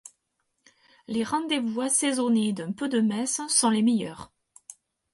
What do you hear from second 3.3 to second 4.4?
sont les meilleurs.